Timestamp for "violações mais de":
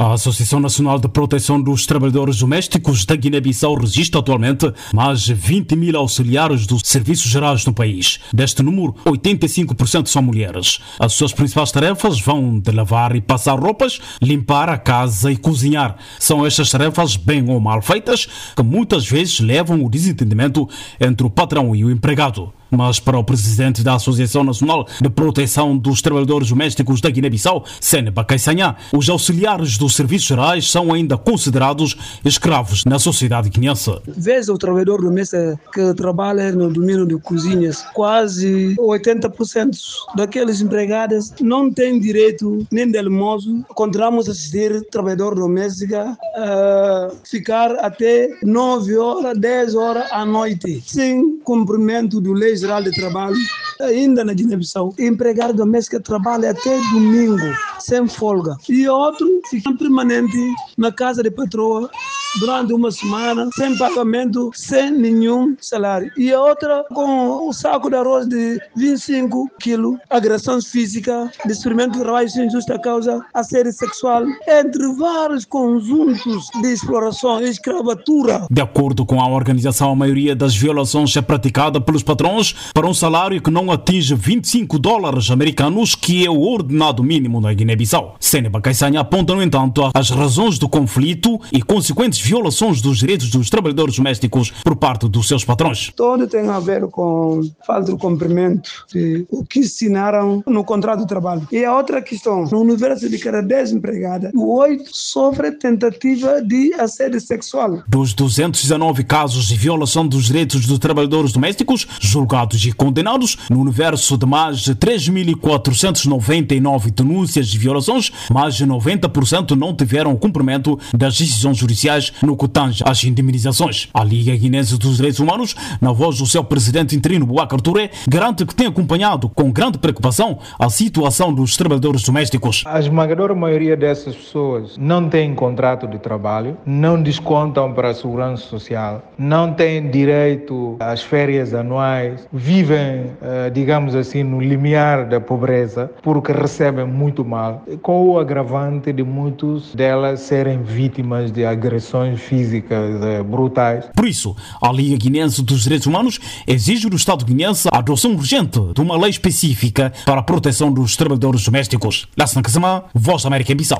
117.58-118.66